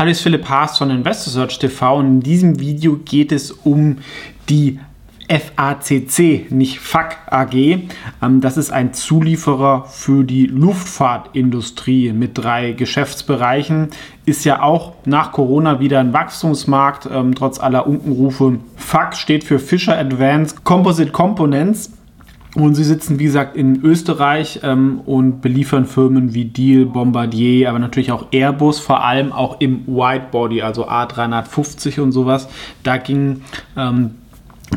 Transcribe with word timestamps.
Hallo, 0.00 0.08
bin 0.08 0.14
Philipp 0.14 0.48
Haas 0.48 0.78
von 0.78 0.88
InvestorSearch 0.88 1.58
TV 1.58 1.98
und 1.98 2.06
in 2.06 2.20
diesem 2.20 2.58
Video 2.58 2.96
geht 2.96 3.32
es 3.32 3.50
um 3.52 3.98
die 4.48 4.80
FACC, 5.28 6.50
nicht 6.50 6.80
FAC 6.80 7.18
AG. 7.30 7.52
Ähm, 8.22 8.40
das 8.40 8.56
ist 8.56 8.70
ein 8.70 8.94
Zulieferer 8.94 9.84
für 9.84 10.24
die 10.24 10.46
Luftfahrtindustrie 10.46 12.14
mit 12.14 12.38
drei 12.38 12.72
Geschäftsbereichen. 12.72 13.90
Ist 14.24 14.46
ja 14.46 14.62
auch 14.62 14.94
nach 15.04 15.32
Corona 15.32 15.80
wieder 15.80 16.00
ein 16.00 16.14
Wachstumsmarkt, 16.14 17.06
ähm, 17.12 17.34
trotz 17.34 17.60
aller 17.60 17.86
Unkenrufe. 17.86 18.58
FAC 18.76 19.14
steht 19.14 19.44
für 19.44 19.58
Fisher 19.58 19.98
Advanced 19.98 20.64
Composite 20.64 21.12
Components. 21.12 21.92
Und 22.56 22.74
sie 22.74 22.84
sitzen, 22.84 23.18
wie 23.20 23.24
gesagt, 23.24 23.56
in 23.56 23.82
Österreich 23.82 24.60
ähm, 24.64 25.00
und 25.06 25.40
beliefern 25.40 25.86
Firmen 25.86 26.34
wie 26.34 26.46
Deal, 26.46 26.84
Bombardier, 26.84 27.68
aber 27.68 27.78
natürlich 27.78 28.10
auch 28.10 28.26
Airbus, 28.32 28.80
vor 28.80 29.04
allem 29.04 29.32
auch 29.32 29.60
im 29.60 29.86
Widebody, 29.86 30.62
also 30.62 30.88
A350 30.88 32.00
und 32.00 32.10
sowas. 32.10 32.48
Da 32.82 32.96
ging 32.96 33.42
ähm, 33.76 34.16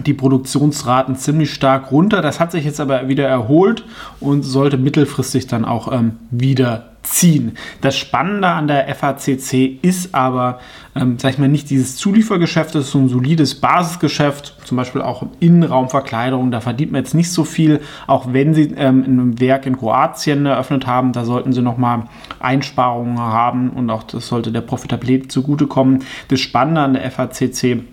die 0.06 0.14
Produktionsraten 0.14 1.16
ziemlich 1.16 1.52
stark 1.52 1.92
runter. 1.92 2.22
Das 2.22 2.40
hat 2.40 2.52
sich 2.52 2.66
jetzt 2.66 2.80
aber 2.80 3.08
wieder 3.08 3.28
erholt 3.28 3.86
und 4.20 4.44
sollte 4.44 4.78
mittelfristig 4.78 5.48
dann 5.48 5.66
auch 5.66 5.92
ähm, 5.92 6.18
wieder 6.30 6.93
ziehen. 7.04 7.58
Das 7.82 7.98
Spannende 7.98 8.48
an 8.48 8.68
der 8.68 8.94
FACC 8.96 9.80
ist 9.82 10.16
aber, 10.16 10.60
ähm, 10.96 11.18
sag 11.20 11.32
ich 11.34 11.38
mal, 11.38 11.50
nicht 11.50 11.70
dieses 11.70 11.98
Zuliefergeschäft, 11.98 12.74
das 12.76 12.86
ist 12.86 12.92
so 12.92 13.00
ein 13.00 13.10
solides 13.10 13.56
Basisgeschäft, 13.56 14.56
zum 14.66 14.78
Beispiel 14.78 15.02
auch 15.02 15.26
Innenraumverkleidung, 15.40 16.52
da 16.52 16.62
verdient 16.62 16.92
man 16.92 17.02
jetzt 17.02 17.14
nicht 17.14 17.32
so 17.32 17.44
viel, 17.44 17.82
auch 18.08 18.34
wenn 18.34 18.54
sie 18.54 18.74
ähm, 18.78 19.04
ein 19.08 19.40
Werk 19.40 19.66
in 19.66 19.78
Kroatien 19.78 20.46
eröffnet 20.46 20.88
haben, 20.88 21.12
da 21.12 21.26
sollten 21.26 21.54
sie 21.54 21.62
nochmal 21.62 22.04
Einsparungen 22.40 23.20
haben 23.20 23.70
und 23.70 23.90
auch 23.90 24.04
das 24.04 24.28
sollte 24.28 24.52
der 24.52 24.62
Profitabilität 24.62 25.32
zugutekommen. 25.32 26.04
Das 26.30 26.40
Spannende 26.40 26.82
an 26.82 26.94
der 26.94 27.12
FACC 27.12 27.84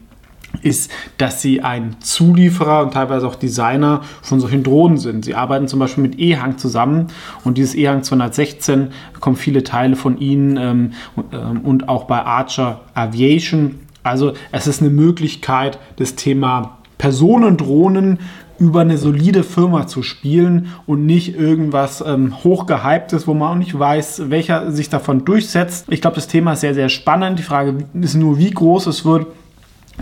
ist, 0.63 0.91
dass 1.19 1.43
sie 1.43 1.63
ein 1.63 1.97
Zulieferer 2.01 2.83
und 2.83 2.93
teilweise 2.93 3.27
auch 3.27 3.35
Designer 3.35 4.03
von 4.23 4.41
solchen 4.41 4.63
Drohnen 4.63 4.99
sind. 4.99 5.25
Sie 5.25 5.35
arbeiten 5.35 5.69
zum 5.69 5.79
Beispiel 5.79 6.03
mit 6.03 6.19
EHang 6.19 6.59
zusammen 6.59 7.09
und 7.45 7.59
dieses 7.59 7.75
EHang 7.75 8.03
216 8.03 8.89
kommen 9.21 9.37
viele 9.37 9.63
Teile 9.63 9.97
von 9.97 10.19
ihnen 10.19 10.57
ähm, 10.57 10.93
ähm, 11.33 11.61
und 11.63 11.89
auch 11.89 12.05
bei 12.05 12.23
Archer 12.23 12.83
Aviation. 12.95 13.81
Also 14.03 14.33
es 14.53 14.67
ist 14.67 14.81
eine 14.81 14.91
Möglichkeit, 14.91 15.79
das 15.97 16.15
Thema 16.17 16.79
Personendrohnen 16.99 18.19
über 18.59 18.83
eine 18.83 18.99
solide 18.99 19.43
Firma 19.43 19.87
zu 19.87 20.03
spielen 20.03 20.69
und 20.87 21.07
nicht 21.07 21.35
irgendwas 21.35 22.05
ähm, 22.07 22.45
hochgehyptes, 22.45 23.27
wo 23.27 23.33
man 23.33 23.53
auch 23.53 23.59
nicht 23.59 23.77
weiß, 23.77 24.29
welcher 24.29 24.71
sich 24.71 24.91
davon 24.91 25.25
durchsetzt. 25.25 25.87
Ich 25.89 26.03
glaube, 26.03 26.17
das 26.17 26.29
Thema 26.29 26.53
ist 26.53 26.61
sehr, 26.61 26.75
sehr 26.75 26.91
spannend. 26.91 27.39
Die 27.39 27.43
Frage 27.43 27.87
ist 27.95 28.15
nur, 28.15 28.39
wie 28.39 28.51
groß 28.51 28.87
es 28.87 29.07
wird. 29.07 29.27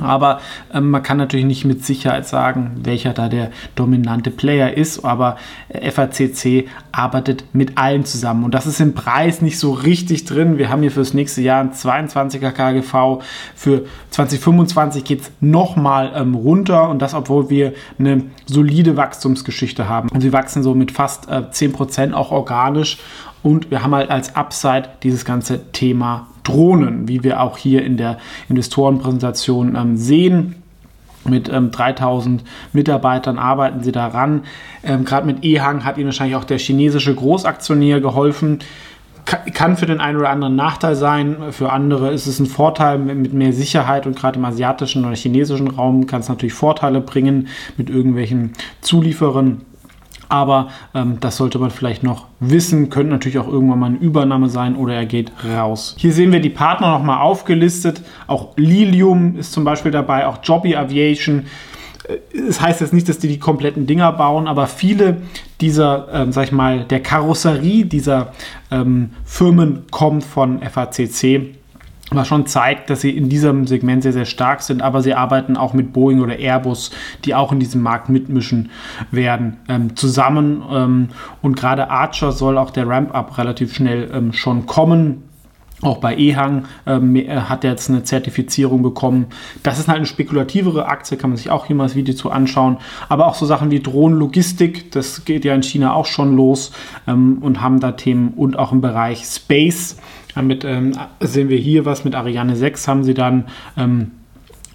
Aber 0.01 0.41
ähm, 0.73 0.91
man 0.91 1.03
kann 1.03 1.17
natürlich 1.17 1.47
nicht 1.47 1.65
mit 1.65 1.85
Sicherheit 1.85 2.27
sagen, 2.27 2.81
welcher 2.83 3.13
da 3.13 3.29
der 3.29 3.51
dominante 3.75 4.31
Player 4.31 4.75
ist. 4.75 5.05
Aber 5.05 5.37
äh, 5.69 5.91
FACC 5.91 6.69
arbeitet 6.93 7.45
mit 7.53 7.79
allen 7.79 8.05
zusammen. 8.05 8.45
Und 8.45 8.55
das 8.55 8.67
ist 8.67 8.81
im 8.81 8.95
Preis 8.95 9.43
nicht 9.43 9.59
so 9.59 9.73
richtig 9.73 10.25
drin. 10.25 10.59
Wir 10.59 10.69
haben 10.69 10.83
hier 10.83 10.91
fürs 10.91 11.15
nächste 11.15 11.43
Jahr 11.43 11.61
ein 11.61 11.73
22er 11.73 12.51
KGV. 12.51 13.23
Für 13.55 13.85
2025 14.11 15.05
geht 15.05 15.21
es 15.23 15.31
nochmal 15.41 16.13
ähm, 16.15 16.35
runter. 16.35 16.89
Und 16.89 17.01
das, 17.01 17.15
obwohl 17.15 17.51
wir 17.51 17.75
eine 17.99 18.25
solide 18.47 18.97
Wachstumsgeschichte 18.97 19.89
haben. 19.89 20.09
Und 20.11 20.21
sie 20.21 20.33
wachsen 20.33 20.63
so 20.63 20.75
mit 20.75 20.93
fast 20.93 21.29
äh, 21.29 21.43
10% 21.51 22.13
auch 22.13 22.31
organisch. 22.31 22.99
Und 23.43 23.71
wir 23.71 23.83
haben 23.83 23.95
halt 23.95 24.11
als 24.11 24.35
Upside 24.35 24.89
dieses 25.03 25.25
ganze 25.25 25.71
Thema 25.73 26.27
Drohnen, 26.49 27.09
wie 27.09 27.23
wir 27.23 27.43
auch 27.43 27.59
hier 27.59 27.85
in 27.85 27.97
der 27.97 28.19
Investorenpräsentation 28.49 29.77
ähm, 29.77 29.97
sehen. 29.97 30.57
Mit 31.25 31.49
ähm, 31.53 31.71
3000 31.71 32.43
Mitarbeitern 32.73 33.39
arbeiten 33.39 33.83
sie 33.83 33.93
daran. 33.93 34.43
Ähm, 34.83 35.05
Gerade 35.05 35.27
mit 35.27 35.45
EHang 35.45 35.85
hat 35.85 35.99
ihnen 35.99 36.07
wahrscheinlich 36.07 36.37
auch 36.37 36.45
der 36.45 36.59
chinesische 36.59 37.15
Großaktionär 37.15 38.01
geholfen. 38.01 38.61
Kann 39.53 39.77
für 39.77 39.85
den 39.85 40.01
einen 40.01 40.17
oder 40.17 40.31
anderen 40.31 40.57
Nachteil 40.57 40.95
sein, 40.95 41.37
für 41.51 41.71
andere 41.71 42.13
ist 42.13 42.27
es 42.27 42.41
ein 42.41 42.47
Vorteil 42.47 42.97
mit 42.97 43.35
mehr 43.35 43.53
Sicherheit 43.53 44.07
und 44.07 44.17
gerade 44.17 44.39
im 44.39 44.45
asiatischen 44.47 45.05
oder 45.05 45.15
chinesischen 45.15 45.69
Raum 45.69 46.07
kann 46.07 46.21
es 46.21 46.31
natürlich 46.31 46.55
Vorteile 46.55 47.03
bringen 47.03 47.49
mit 47.77 47.91
irgendwelchen 47.91 48.55
Zulieferern. 48.81 49.61
Aber 50.29 50.69
ähm, 50.95 51.19
das 51.21 51.37
sollte 51.37 51.59
man 51.59 51.71
vielleicht 51.71 52.03
noch 52.03 52.27
wissen. 52.41 52.91
Könnte 52.91 53.13
natürlich 53.13 53.39
auch 53.39 53.49
irgendwann 53.49 53.79
mal 53.79 53.87
eine 53.87 53.99
Übernahme 53.99 54.49
sein 54.49 54.77
oder 54.77 54.95
er 54.95 55.07
geht 55.07 55.33
raus. 55.45 55.95
Hier 55.99 56.13
sehen 56.13 56.33
wir 56.33 56.41
die 56.41 56.51
Partner 56.51 56.91
nochmal 56.91 57.21
aufgelistet. 57.21 58.03
Auch 58.27 58.57
Lilium 58.57 59.37
ist 59.37 59.53
zum 59.53 59.65
Beispiel 59.65 59.91
dabei, 59.91 60.27
auch 60.27 60.39
Jobby 60.43 60.77
Aviation. 60.77 61.47
Äh, 62.09 62.39
es 62.49 62.61
heißt 62.61 62.81
jetzt 62.81 62.93
nicht, 62.93 63.09
dass 63.09 63.19
die 63.19 63.29
die 63.29 63.39
kompletten 63.39 63.87
Dinger 63.87 64.13
bauen, 64.13 64.49
aber 64.49 64.67
viele 64.67 65.19
dieser, 65.61 66.09
ähm, 66.13 66.33
sag 66.33 66.45
ich 66.45 66.53
mal, 66.53 66.85
der 66.85 67.01
Karosserie 67.01 67.85
dieser 67.85 68.33
ähm, 68.71 69.11
Firmen 69.25 69.85
kommt 69.91 70.25
von 70.25 70.61
FACC 70.63 71.58
was 72.11 72.29
schon 72.29 72.47
zeigt, 72.47 72.91
dass 72.91 73.03
sie 73.03 73.11
in 73.11 73.29
diesem 73.29 73.67
Segment 73.67 74.03
sehr, 74.03 74.13
sehr 74.13 74.25
stark 74.25 74.63
sind, 74.63 74.83
aber 74.83 75.03
sie 75.03 75.15
arbeiten 75.15 75.57
auch 75.57 75.75
mit 75.75 75.93
Boeing 75.93 76.21
oder 76.21 76.39
Airbus, 76.39 76.91
die 77.25 77.35
auch 77.35 77.53
in 77.53 77.61
diesem 77.61 77.83
Markt 77.83 78.09
mitmischen 78.09 78.71
werden, 79.11 79.59
ähm, 79.69 79.95
zusammen. 79.97 80.63
Ähm, 80.71 81.09
und 81.43 81.57
gerade 81.57 81.91
Archer 81.91 82.33
soll 82.33 82.57
auch 82.57 82.71
der 82.71 82.89
Ramp-up 82.89 83.37
relativ 83.39 83.75
schnell 83.75 84.11
ähm, 84.13 84.33
schon 84.33 84.67
kommen. 84.67 85.25
Auch 85.81 85.99
bei 85.99 86.17
EHang 86.17 86.65
ähm, 86.87 87.15
hat 87.29 87.63
er 87.63 87.71
jetzt 87.71 87.89
eine 87.89 88.03
Zertifizierung 88.03 88.83
bekommen. 88.83 89.27
Das 89.63 89.79
ist 89.79 89.87
halt 89.87 89.99
eine 89.99 90.07
spekulativere 90.07 90.87
Aktie, 90.87 91.17
kann 91.17 91.31
man 91.31 91.37
sich 91.37 91.51
auch 91.51 91.67
hier 91.67 91.77
mal 91.77 91.85
das 91.85 91.95
Video 91.95 92.15
zu 92.15 92.31
anschauen. 92.31 92.79
Aber 93.09 93.27
auch 93.29 93.37
so 93.37 93.47
Sachen 93.47 93.71
wie 93.71 93.79
Drohnenlogistik, 93.79 94.91
das 94.91 95.25
geht 95.25 95.45
ja 95.45 95.55
in 95.55 95.63
China 95.63 95.95
auch 95.95 96.07
schon 96.07 96.35
los 96.35 96.73
ähm, 97.07 97.39
und 97.43 97.61
haben 97.61 97.79
da 97.79 97.93
Themen 97.93 98.33
und 98.35 98.59
auch 98.59 98.73
im 98.73 98.81
Bereich 98.81 99.25
Space 99.25 99.99
damit 100.39 100.65
ähm, 100.65 100.93
sehen 101.21 101.49
wir 101.49 101.59
hier 101.59 101.85
was 101.85 102.05
mit 102.05 102.15
Ariane 102.15 102.57
6 102.57 102.89
haben 102.89 103.05
sie 103.05 103.15
dann 103.15 103.45
ähm, 103.77 104.13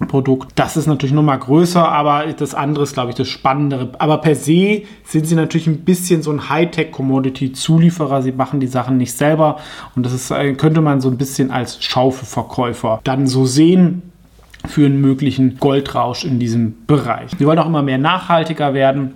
Produkt. 0.08 0.52
Das 0.56 0.76
ist 0.76 0.86
natürlich 0.86 1.14
nochmal 1.14 1.38
größer, 1.38 1.88
aber 1.88 2.26
das 2.32 2.54
andere 2.54 2.82
ist, 2.82 2.94
glaube 2.94 3.10
ich, 3.10 3.16
das 3.16 3.28
Spannendere. 3.28 3.92
Aber 3.98 4.18
per 4.18 4.34
se 4.34 4.82
sind 5.04 5.26
sie 5.26 5.36
natürlich 5.36 5.66
ein 5.66 5.84
bisschen 5.84 6.22
so 6.22 6.32
ein 6.32 6.50
Hightech-Commodity-Zulieferer. 6.50 8.20
Sie 8.22 8.32
machen 8.32 8.60
die 8.60 8.66
Sachen 8.66 8.98
nicht 8.98 9.16
selber 9.16 9.58
und 9.96 10.04
das 10.04 10.12
ist, 10.12 10.30
äh, 10.30 10.52
könnte 10.54 10.80
man 10.80 11.00
so 11.00 11.08
ein 11.08 11.16
bisschen 11.16 11.50
als 11.50 11.82
Schaufelverkäufer 11.82 13.00
dann 13.04 13.26
so 13.26 13.46
sehen 13.46 14.02
für 14.66 14.84
einen 14.84 15.00
möglichen 15.00 15.58
Goldrausch 15.58 16.24
in 16.24 16.38
diesem 16.38 16.86
Bereich. 16.86 17.30
Sie 17.38 17.46
wollen 17.46 17.58
auch 17.58 17.66
immer 17.66 17.82
mehr 17.82 17.98
nachhaltiger 17.98 18.74
werden, 18.74 19.12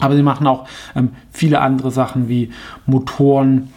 aber 0.00 0.16
sie 0.16 0.22
machen 0.22 0.46
auch 0.46 0.66
ähm, 0.96 1.10
viele 1.30 1.60
andere 1.60 1.90
Sachen 1.90 2.28
wie 2.28 2.50
Motoren 2.86 3.68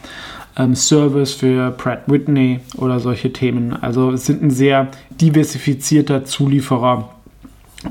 ähm, 0.59 0.75
Service 0.75 1.33
für 1.33 1.71
Pratt 1.71 2.03
Whitney 2.05 2.59
oder 2.77 2.99
solche 2.99 3.33
Themen. 3.33 3.81
Also 3.81 4.11
es 4.11 4.25
sind 4.25 4.43
ein 4.43 4.51
sehr 4.51 4.89
diversifizierter 5.09 6.25
Zulieferer 6.25 7.09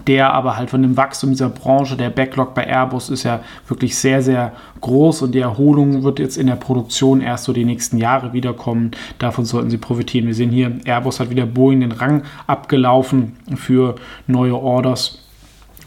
der 0.07 0.35
aber 0.35 0.57
halt 0.57 0.69
von 0.71 0.83
dem 0.83 0.97
Wachstum 0.97 1.31
dieser 1.31 1.49
Branche, 1.49 1.97
der 1.97 2.11
Backlog 2.11 2.55
bei 2.55 2.67
Airbus 2.67 3.09
ist 3.09 3.23
ja 3.23 3.41
wirklich 3.67 3.97
sehr, 3.97 4.23
sehr 4.23 4.53
groß 4.83 5.23
und 5.23 5.33
die 5.33 5.41
Erholung 5.41 6.03
wird 6.03 6.19
jetzt 6.19 6.37
in 6.37 6.47
der 6.47 6.57
Produktion 6.57 7.23
erst 7.23 7.45
so 7.45 7.55
die 7.55 7.65
nächsten 7.65 7.97
Jahre 7.97 8.35
wiederkommen. 8.35 8.91
Davon 9.19 9.47
sollten 9.47 9.71
sie 9.71 9.79
profitieren. 9.79 10.27
Wir 10.27 10.35
sehen 10.35 10.51
hier, 10.51 10.79
Airbus 10.85 11.21
hat 11.21 11.31
wieder 11.31 11.47
Boeing 11.47 11.81
den 11.81 11.93
Rang 11.93 12.25
abgelaufen 12.47 13.37
für 13.57 13.95
neue 14.27 14.57
Orders. 14.57 15.28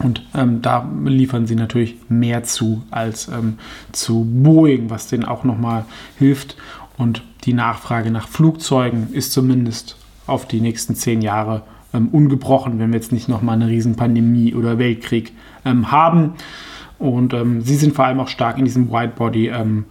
Und 0.04 0.24
ähm, 0.36 0.62
da 0.62 0.90
liefern 1.06 1.46
sie 1.46 1.56
natürlich 1.56 1.98
mehr 2.10 2.44
zu 2.44 2.84
als 2.92 3.28
ähm, 3.28 3.58
zu 3.92 4.26
Boeing, 4.26 4.90
was 4.90 5.08
denen 5.08 5.26
auch 5.26 5.44
nochmal 5.44 5.86
hilft. 6.18 6.56
Und 6.98 7.24
die 7.44 7.54
Nachfrage 7.54 8.12
nach 8.12 8.28
Flugzeugen 8.28 9.14
ist 9.14 9.32
zumindest 9.32 9.98
auf 10.28 10.48
die 10.48 10.62
nächsten 10.62 10.96
zehn 10.96 11.22
Jahre 11.22 11.64
ähm, 11.94 12.10
ungebrochen, 12.10 12.80
wenn 12.80 12.92
wir 12.92 12.98
jetzt 12.98 13.12
nicht 13.12 13.30
nochmal 13.30 13.56
eine 13.56 13.68
Riesenpandemie 13.68 14.56
oder 14.56 14.78
Weltkrieg 14.78 15.34
ähm, 15.66 15.92
haben. 15.92 16.34
Und 17.00 17.34
ähm, 17.34 17.62
sie 17.62 17.76
sind 17.76 17.96
vor 17.96 18.06
allem 18.06 18.20
auch 18.20 18.28
stark 18.28 18.58
in 18.58 18.66
diesem 18.66 18.92
Widebody 18.92 19.50
ähm, 19.50 19.86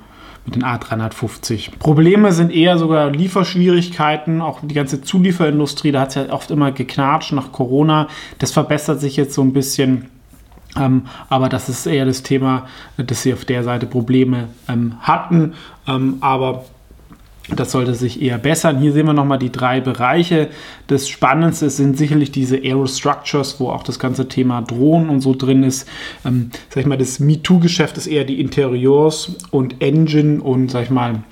mit 0.45 0.55
den 0.57 0.65
A350. 0.65 1.79
Probleme 1.79 2.33
sind 2.33 2.53
eher 2.53 2.79
sogar 2.79 3.11
Lieferschwierigkeiten, 3.11 4.41
auch 4.41 4.61
die 4.63 4.75
ganze 4.75 5.03
Zulieferindustrie, 5.03 5.93
da 5.93 6.03
hat 6.03 6.09
es 6.11 6.15
ja 6.17 6.31
oft 6.31 6.51
immer 6.51 6.73
geknatscht 6.73 7.33
nach 7.33 7.53
Corona. 7.53 8.09
Das 8.39 8.53
verbessert 8.53 9.01
sich 9.01 9.17
jetzt 9.17 9.35
so 9.35 9.43
ein 9.43 9.53
bisschen. 9.53 10.09
Ähm, 10.77 11.07
aber 11.29 11.49
das 11.49 11.69
ist 11.69 11.87
eher 11.87 12.05
das 12.05 12.23
Thema, 12.23 12.67
dass 12.97 13.23
sie 13.23 13.33
auf 13.33 13.45
der 13.45 13.65
Seite 13.65 13.87
Probleme 13.87 14.49
ähm, 14.69 14.95
hatten. 15.01 15.55
Ähm, 15.89 16.19
aber 16.21 16.65
das 17.49 17.73
sollte 17.73 17.95
sich 17.95 18.23
eher 18.23 18.39
bessern. 18.39 18.79
Hier 18.79 18.93
sehen 18.93 19.07
wir 19.07 19.13
nochmal 19.13 19.39
die 19.39 19.51
drei 19.51 19.81
Bereiche. 19.81 20.49
Das 20.87 21.09
Spannendste 21.09 21.71
sind 21.71 21.97
sicherlich 21.99 22.31
diese 22.31 22.57
Aerostructures, 22.57 23.59
wo 23.59 23.71
auch 23.71 23.83
das 23.83 23.99
ganze 23.99 24.29
Thema 24.29 24.63
Drohnen 24.63 25.09
und 25.09 25.21
so 25.21 25.35
drin 25.35 25.63
ist. 25.63 25.89
Ähm, 26.25 26.51
sag 26.69 26.83
ich 26.83 26.87
mal, 26.87 26.99
das 26.99 27.19
MeToo-Geschäft 27.19 27.97
ist 27.97 28.07
eher 28.07 28.25
die 28.25 28.41
Interiors 28.41 29.37
und 29.51 29.81
Engine 29.83 30.41
und, 30.41 30.71
sag 30.71 30.85
ich 30.85 30.91
mal, 30.91 31.23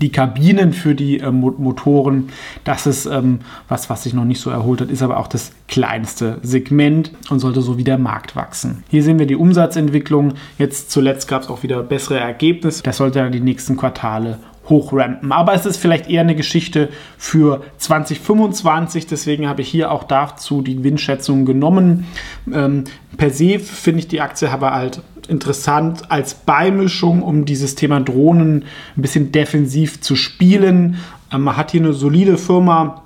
die 0.00 0.10
Kabinen 0.10 0.72
für 0.72 0.94
die 0.94 1.20
äh, 1.20 1.30
Motoren, 1.30 2.30
das 2.64 2.86
ist 2.86 3.06
ähm, 3.06 3.40
was, 3.68 3.90
was 3.90 4.04
sich 4.04 4.14
noch 4.14 4.24
nicht 4.24 4.40
so 4.40 4.48
erholt 4.50 4.80
hat, 4.80 4.90
ist 4.90 5.02
aber 5.02 5.18
auch 5.18 5.28
das 5.28 5.52
kleinste 5.68 6.38
Segment 6.42 7.12
und 7.28 7.40
sollte 7.40 7.60
so 7.60 7.76
wie 7.76 7.84
der 7.84 7.98
Markt 7.98 8.34
wachsen. 8.34 8.84
Hier 8.88 9.02
sehen 9.02 9.18
wir 9.18 9.26
die 9.26 9.36
Umsatzentwicklung. 9.36 10.34
Jetzt 10.58 10.90
zuletzt 10.90 11.28
gab 11.28 11.42
es 11.42 11.48
auch 11.48 11.62
wieder 11.62 11.82
bessere 11.82 12.18
Ergebnisse. 12.18 12.82
Das 12.82 12.96
sollte 12.96 13.18
dann 13.18 13.32
die 13.32 13.40
nächsten 13.40 13.76
Quartale 13.76 14.38
hochrampen. 14.72 15.30
Aber 15.30 15.54
es 15.54 15.66
ist 15.66 15.76
vielleicht 15.76 16.10
eher 16.10 16.22
eine 16.22 16.34
Geschichte 16.34 16.88
für 17.18 17.62
2025. 17.78 19.06
Deswegen 19.06 19.48
habe 19.48 19.62
ich 19.62 19.68
hier 19.68 19.92
auch 19.92 20.04
dazu 20.04 20.62
die 20.62 20.76
Gewinnschätzung 20.76 21.44
genommen. 21.44 22.06
Ähm, 22.52 22.84
per 23.16 23.30
se 23.30 23.60
finde 23.60 24.00
ich 24.00 24.08
die 24.08 24.20
Aktie 24.20 24.50
aber 24.50 24.72
halt 24.72 25.02
interessant 25.28 26.10
als 26.10 26.34
Beimischung, 26.34 27.22
um 27.22 27.44
dieses 27.44 27.74
Thema 27.74 28.00
Drohnen 28.00 28.64
ein 28.96 29.02
bisschen 29.02 29.30
defensiv 29.30 30.00
zu 30.00 30.16
spielen. 30.16 30.96
Ähm, 31.32 31.42
man 31.42 31.56
hat 31.56 31.70
hier 31.70 31.82
eine 31.82 31.92
solide 31.92 32.38
Firma, 32.38 33.01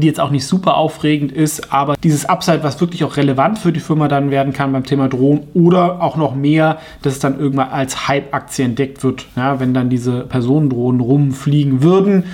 die 0.00 0.06
jetzt 0.06 0.20
auch 0.20 0.30
nicht 0.30 0.46
super 0.46 0.76
aufregend 0.76 1.32
ist, 1.32 1.72
aber 1.72 1.94
dieses 2.02 2.26
Upside, 2.26 2.62
was 2.62 2.80
wirklich 2.80 3.04
auch 3.04 3.16
relevant 3.16 3.58
für 3.58 3.72
die 3.72 3.80
Firma 3.80 4.08
dann 4.08 4.30
werden 4.30 4.52
kann 4.52 4.72
beim 4.72 4.84
Thema 4.84 5.08
Drohnen 5.08 5.44
oder 5.54 6.02
auch 6.02 6.16
noch 6.16 6.34
mehr, 6.34 6.78
dass 7.02 7.14
es 7.14 7.18
dann 7.18 7.38
irgendwann 7.38 7.70
als 7.70 8.08
Hype-Aktie 8.08 8.64
entdeckt 8.64 9.02
wird, 9.04 9.26
ja, 9.36 9.60
wenn 9.60 9.74
dann 9.74 9.90
diese 9.90 10.20
Personendrohnen 10.20 11.00
rumfliegen 11.00 11.82
würden. 11.82 12.24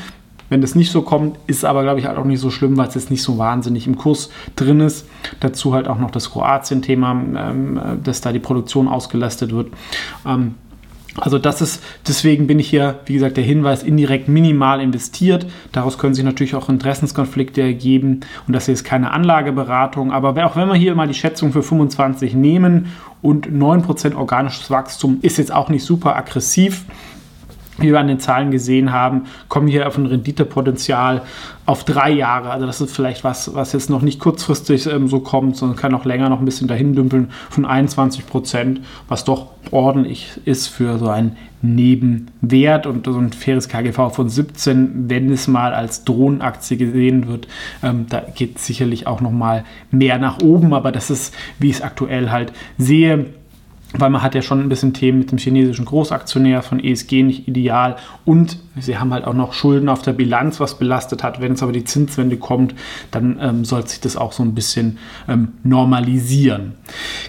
Wenn 0.50 0.60
das 0.60 0.74
nicht 0.74 0.92
so 0.92 1.02
kommt, 1.02 1.38
ist 1.46 1.64
aber, 1.64 1.82
glaube 1.82 2.00
ich, 2.00 2.06
halt 2.06 2.18
auch 2.18 2.24
nicht 2.24 2.38
so 2.38 2.50
schlimm, 2.50 2.76
weil 2.76 2.86
es 2.86 2.94
jetzt 2.94 3.10
nicht 3.10 3.22
so 3.22 3.38
wahnsinnig 3.38 3.86
im 3.86 3.96
Kurs 3.96 4.30
drin 4.56 4.80
ist. 4.80 5.06
Dazu 5.40 5.72
halt 5.72 5.88
auch 5.88 5.98
noch 5.98 6.10
das 6.10 6.30
Kroatien-Thema, 6.30 7.12
ähm, 7.12 7.80
dass 8.04 8.20
da 8.20 8.30
die 8.30 8.38
Produktion 8.38 8.86
ausgelastet 8.86 9.52
wird. 9.52 9.68
Ähm, 10.26 10.54
also 11.20 11.38
das 11.38 11.60
ist, 11.60 11.82
deswegen 12.06 12.46
bin 12.46 12.58
ich 12.58 12.68
hier, 12.68 13.00
wie 13.06 13.14
gesagt, 13.14 13.36
der 13.36 13.44
Hinweis 13.44 13.82
indirekt 13.82 14.28
minimal 14.28 14.80
investiert. 14.80 15.46
Daraus 15.70 15.96
können 15.96 16.14
sich 16.14 16.24
natürlich 16.24 16.54
auch 16.56 16.68
Interessenskonflikte 16.68 17.62
ergeben 17.62 18.20
und 18.46 18.52
das 18.52 18.66
hier 18.66 18.74
ist 18.74 18.84
keine 18.84 19.12
Anlageberatung. 19.12 20.12
Aber 20.12 20.30
auch 20.44 20.56
wenn 20.56 20.68
wir 20.68 20.74
hier 20.74 20.94
mal 20.94 21.06
die 21.06 21.14
Schätzung 21.14 21.52
für 21.52 21.62
25 21.62 22.34
nehmen 22.34 22.92
und 23.22 23.48
9% 23.48 24.16
organisches 24.16 24.70
Wachstum 24.70 25.18
ist 25.22 25.38
jetzt 25.38 25.52
auch 25.52 25.68
nicht 25.68 25.84
super 25.84 26.16
aggressiv, 26.16 26.84
wie 27.78 27.90
wir 27.90 28.00
an 28.00 28.08
den 28.08 28.20
Zahlen 28.20 28.50
gesehen 28.50 28.92
haben, 28.92 29.24
kommen 29.48 29.66
wir 29.66 29.86
auf 29.86 29.98
ein 29.98 30.06
Renditepotenzial 30.06 31.22
auf 31.66 31.84
drei 31.84 32.10
Jahre. 32.10 32.50
Also 32.50 32.66
das 32.66 32.80
ist 32.80 32.94
vielleicht 32.94 33.24
was, 33.24 33.54
was 33.54 33.72
jetzt 33.72 33.90
noch 33.90 34.02
nicht 34.02 34.20
kurzfristig 34.20 34.86
ähm, 34.86 35.08
so 35.08 35.20
kommt, 35.20 35.56
sondern 35.56 35.76
kann 35.76 35.94
auch 35.94 36.04
länger 36.04 36.28
noch 36.28 36.38
ein 36.38 36.44
bisschen 36.44 36.68
dahin 36.68 36.94
dümpeln 36.94 37.30
von 37.50 37.64
21 37.64 38.26
Prozent, 38.26 38.80
was 39.08 39.24
doch 39.24 39.48
ordentlich 39.70 40.40
ist 40.44 40.68
für 40.68 40.98
so 40.98 41.08
einen 41.08 41.36
Nebenwert 41.62 42.86
und 42.86 43.06
so 43.06 43.18
ein 43.18 43.32
faires 43.32 43.68
KGV 43.68 44.10
von 44.12 44.28
17, 44.28 45.08
wenn 45.08 45.32
es 45.32 45.48
mal 45.48 45.72
als 45.72 46.04
Drohnenaktie 46.04 46.76
gesehen 46.76 47.26
wird, 47.26 47.48
ähm, 47.82 48.06
da 48.08 48.20
geht 48.20 48.58
sicherlich 48.58 49.06
auch 49.06 49.22
noch 49.22 49.30
mal 49.30 49.64
mehr 49.90 50.18
nach 50.18 50.42
oben, 50.42 50.74
aber 50.74 50.92
das 50.92 51.10
ist, 51.10 51.34
wie 51.58 51.70
ich 51.70 51.76
es 51.76 51.82
aktuell 51.82 52.30
halt 52.30 52.52
sehe, 52.76 53.26
weil 53.98 54.10
man 54.10 54.22
hat 54.22 54.34
ja 54.34 54.42
schon 54.42 54.60
ein 54.60 54.68
bisschen 54.68 54.92
Themen 54.92 55.20
mit 55.20 55.30
dem 55.30 55.38
chinesischen 55.38 55.84
Großaktionär 55.84 56.62
von 56.62 56.82
ESG 56.82 57.22
nicht 57.22 57.48
ideal 57.48 57.96
und 58.24 58.58
sie 58.78 58.98
haben 58.98 59.12
halt 59.12 59.24
auch 59.24 59.34
noch 59.34 59.52
Schulden 59.52 59.88
auf 59.88 60.02
der 60.02 60.12
Bilanz, 60.12 60.60
was 60.60 60.78
belastet 60.78 61.22
hat. 61.22 61.40
Wenn 61.40 61.52
es 61.52 61.62
aber 61.62 61.72
die 61.72 61.84
Zinswende 61.84 62.36
kommt, 62.36 62.74
dann 63.10 63.38
ähm, 63.40 63.64
sollte 63.64 63.90
sich 63.90 64.00
das 64.00 64.16
auch 64.16 64.32
so 64.32 64.42
ein 64.42 64.54
bisschen 64.54 64.98
ähm, 65.28 65.52
normalisieren. 65.62 66.74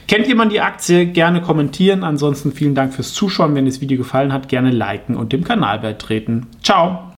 Kennt 0.08 0.28
jemand 0.28 0.52
die 0.52 0.62
Aktie? 0.62 1.06
Gerne 1.08 1.42
kommentieren. 1.42 2.04
Ansonsten 2.04 2.52
vielen 2.52 2.76
Dank 2.76 2.94
fürs 2.94 3.14
Zuschauen. 3.14 3.56
Wenn 3.56 3.66
das 3.66 3.82
Video 3.82 3.98
gefallen 3.98 4.34
hat, 4.34 4.50
gerne 4.50 4.72
liken 4.72 5.16
und 5.16 5.34
dem 5.34 5.44
Kanal 5.44 5.80
beitreten. 5.80 6.48
Ciao! 6.64 7.12